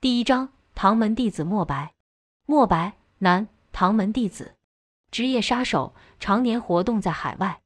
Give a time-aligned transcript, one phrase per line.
[0.00, 1.92] 第一章：唐门弟子莫白。
[2.46, 4.54] 莫白，男，唐门弟子，
[5.10, 7.62] 职业杀手，常年活动在海外。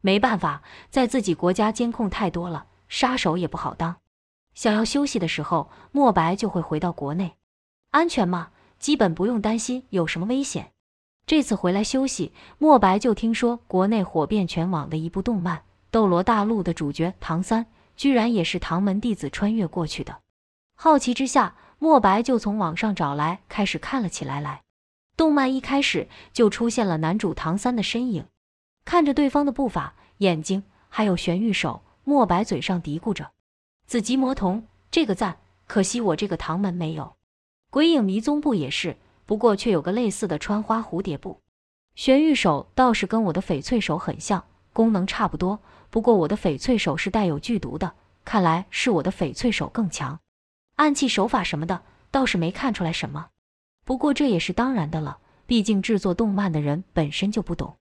[0.00, 3.98] 没办法，在自己国家监控太多了，杀手也不好当。
[4.52, 7.36] 想要休息的时候，莫白就会回到国内。
[7.92, 8.50] 安全吗？
[8.80, 10.72] 基本不用担心有什么危险。
[11.24, 15.58] 这次回来休息，莫白就听说国内火遍全网的一部动漫
[15.92, 17.66] 《斗罗大陆》的主角唐三，
[17.96, 20.18] 居然也是唐门弟子穿越过去的。
[20.74, 21.54] 好奇之下。
[21.78, 24.40] 莫白就从网上找来，开始看了起来。
[24.40, 24.62] 来，
[25.16, 28.26] 动漫一开始就出现了男主唐三的身影，
[28.84, 33.30] 看着对方的步伐、眼睛，还有玄玉手，莫白嘴上嘀咕着
[33.86, 37.16] ：“紫极魔瞳，这个赞，可惜我这个唐门没有。
[37.70, 38.96] 鬼影迷踪步也是，
[39.26, 41.40] 不过却有个类似的穿花蝴蝶步。
[41.94, 45.58] 玄玉手倒是跟我的翡翠手很像，功能差不多，
[45.90, 50.18] 不过我的翡翠手是带有剧毒的，看来是我的翡翠手更强。”
[50.76, 53.28] 暗器手法什么的倒是没看出来什么，
[53.84, 57.76] 不过这也是当然的了，毕竟制作动漫的人本身就不懂。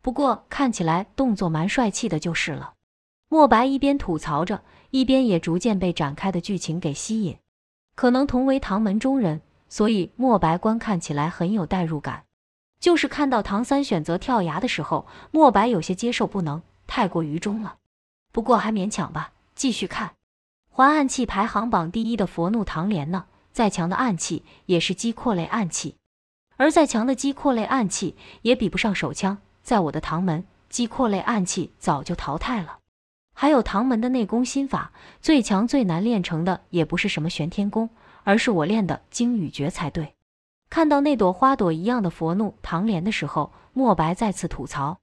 [0.00, 2.74] 不过看起来动作蛮帅气的，就是了。
[3.28, 7.36] 莫白一边吐槽着，一边也逐渐被展开的剧情给吸引。
[7.96, 12.22] 可能同为唐门中人，所以莫白观看起来很有代入感。
[12.78, 17.78] 就是看到唐三选择跳崖的时候，莫白有些接受不能，太过于中了。
[18.30, 20.12] 不过还勉强吧，继续看。
[20.76, 23.24] 还暗器排行榜第一的佛怒唐莲呢？
[23.50, 25.96] 再强的暗器也是击扩类暗器，
[26.58, 29.38] 而再强的击扩类暗器也比不上手枪。
[29.62, 32.80] 在我的唐门，击扩类暗器早就淘汰了。
[33.32, 37.88] 还有唐门的内功心法，最强最难练成的也不是什么玄天功，
[38.24, 40.12] 而是我练的惊羽诀才对。
[40.68, 44.98] 看到那朵花朵一样的佛怒唐莲的时候，莫白再次吐槽：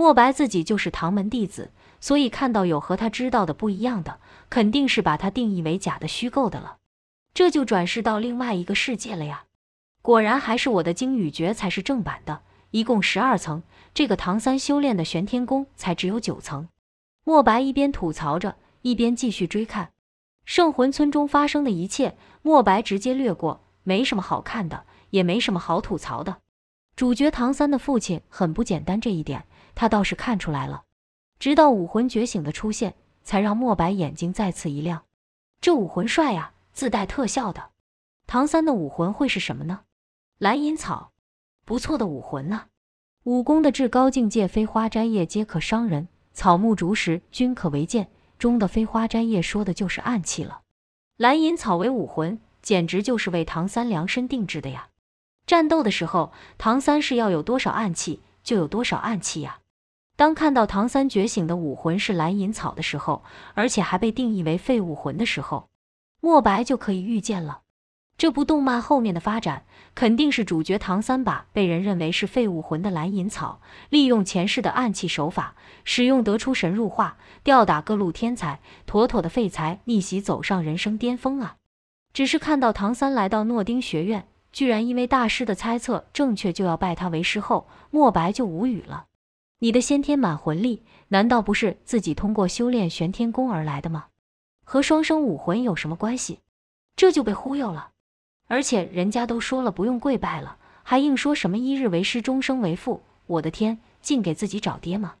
[0.00, 1.72] 莫白自己就是唐门弟子。
[2.00, 6.78] 所以看到有和他知道的不一样的，肯定是把他定义为假的、虚构的了。
[7.34, 9.44] 这就转世到另外一个世界了呀！
[10.00, 12.40] 果然还是我的经语诀才是正版的，
[12.70, 13.62] 一共十二层。
[13.92, 16.68] 这个唐三修炼的玄天功才只有九层。
[17.24, 19.90] 莫白一边吐槽着，一边继续追看
[20.46, 22.16] 圣魂村中发生的一切。
[22.40, 26.38] 莫白直接略过，没什么好看的，也没什么好吐槽的。
[26.96, 29.44] 主角唐三的父亲很不简单，这一点
[29.80, 30.82] 他倒是看出来了。
[31.38, 35.04] 直到武魂觉醒的出现，才让莫白眼睛再次一亮。
[35.58, 37.70] 这武魂帅呀，自带特效的。
[38.26, 39.80] 唐三的武魂会是什么呢？
[40.36, 41.12] 蓝银草，
[41.64, 42.66] 不错的武魂呢。
[43.22, 48.10] 武功的至高境界，飞花摘叶皆可伤人，草木竹石均可为剑。
[48.38, 50.60] 中的飞花摘叶说的就是暗器了。
[51.16, 54.90] 蓝银草为武魂，简直就是为唐三量身定制的呀。
[55.46, 59.59] 战斗的时候，唐三是要有多少暗器，就有多少暗器呀。
[60.20, 63.22] 当看到唐三觉醒的武魂是蓝银草的时候，
[63.54, 65.70] 而且还被定义为废武魂的时候，
[66.20, 67.62] 莫白就可以预见了，
[68.18, 69.64] 这部动漫后面的发展
[69.94, 75.54] 肯定是主角唐三把被人认为是废武魂的蓝银草，利用前世的暗器手法，
[75.84, 81.56] 使用得出神入化，吊打各路天才，妥妥的废材逆袭走上人生巅峰啊！
[82.12, 89.06] 只是看到唐三来到诺丁学院，居然因为大师的猜测正确就要拜他为师后，莫白就无语了。
[89.62, 94.06] 你的先天满魂力难道不是自己通过修炼玄天功而来的吗？
[94.64, 96.40] 和双生武魂有什么关系？
[96.96, 97.90] 这就被忽悠了。
[98.46, 103.02] 而且人家都说了不用跪拜了，还硬说什么一日为师，终生为父。
[103.26, 105.16] 我的天，净给自己找爹吗？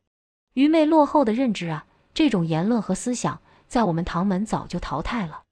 [0.54, 1.84] 愚昧落后的认知啊！
[2.14, 5.42] 这种言论和思想在我们唐门早就淘汰了。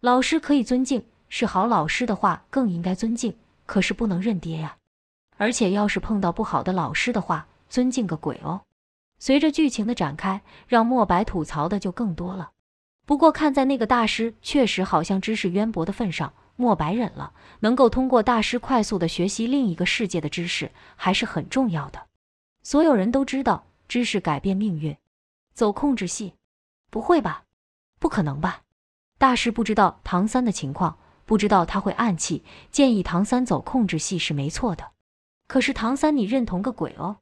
[0.00, 3.36] 老师可以尊敬，是好老师的话更应该尊敬，
[3.66, 4.78] 可是不能认爹呀。
[5.36, 8.60] 而且要是碰到不好的老师的话，尊敬个鬼哦！
[9.18, 12.50] 随着剧情的展开，让莫白吐槽的就更多了。
[13.06, 17.32] 不过看在那个大师确实好像知识渊博的份上，莫白忍了。
[17.60, 22.08] 能够通过大师快速的学习另一个世界的知识，还是很重要的。
[22.62, 24.94] 所有人都知道知识改变命运，
[25.54, 26.34] 走控制系？
[26.90, 27.44] 不会吧？
[27.98, 28.60] 不可能吧？
[29.16, 34.90] 大师不知道唐三的情况，不知道他会暗器，建议唐三走控制系是没错的。
[35.46, 37.16] 可是唐三，你认同个鬼哦！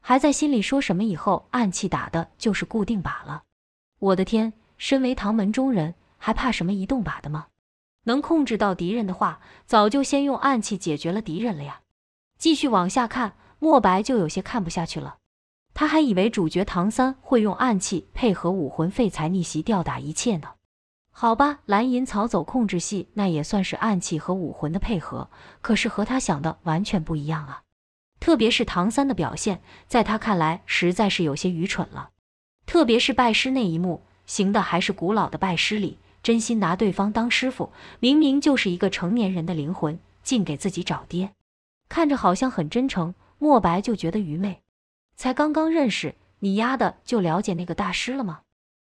[0.00, 1.04] 还在心里说什么？
[1.04, 3.44] 以后暗器打的就是固定靶了。
[3.98, 7.46] 我的天，身为唐门中人，还怕什么移动靶的吗？
[8.04, 11.82] 能控制到敌人的话，早就先用暗器解决了敌人了呀。
[12.38, 15.18] 继续往下看，莫白就有些看不下去了。
[15.74, 20.48] 他还以为主角唐三会用暗器配合武魂废材逆袭吊打一切呢。
[21.10, 25.28] 好吧，蓝银草走控制系，那也算是暗器和武魂的配合，
[25.60, 27.62] 可是和他想的完全不一样啊。
[28.20, 32.10] 特别是唐三的表现，在他看来实在是有些愚蠢了。
[32.66, 41.32] 特别是拜师那一幕，行的还是古老的拜师礼，真心拿对方当师傅，明明就是一个成年人的灵魂，竟给自己找爹，
[41.88, 43.14] 看着好像很真诚。
[43.38, 44.60] 莫白就觉得愚昧，
[45.16, 48.42] 才刚刚认识你丫的就了解那个大师了吗？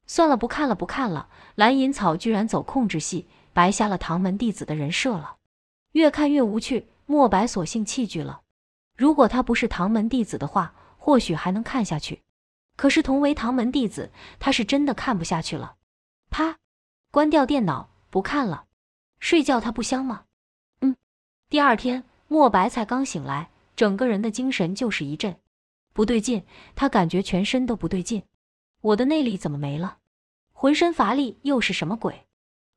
[0.08, 1.28] 算了，不看了，不看了。
[1.56, 5.36] 蓝银草居然走控制系，白瞎了唐门弟子的人设了。
[5.92, 8.40] 越看越无趣，莫白索性弃剧了。
[8.98, 12.24] 如果他不是唐门弟子的话，或许还能看下去。
[12.76, 15.76] 可是同为唐门弟子，他是真的看不下去了。
[16.30, 16.58] 啪，
[17.12, 18.66] 关掉电脑，不看了。
[19.20, 20.26] 睡觉他不香吗？
[20.82, 20.96] 嗯。
[21.50, 25.38] 第二天，莫白才刚醒来，整个人的精神就是一阵
[25.94, 26.44] 不对劲，
[26.76, 28.24] 他感觉全身都不对劲。
[28.82, 29.98] 我的内力怎么没了？
[30.54, 32.26] 浑身乏力又是什么鬼？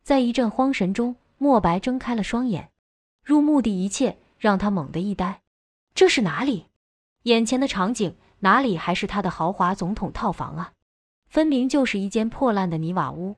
[0.02, 2.70] 在一阵慌神中，莫白睁开了双眼，
[3.22, 5.42] 入目的一切让他猛地一呆。
[5.94, 6.66] 这是哪里？
[7.24, 8.16] 眼前的场景。
[8.42, 10.72] 哪里还是他的豪华总统套房啊？
[11.28, 13.36] 分明就是一间破烂的泥瓦屋。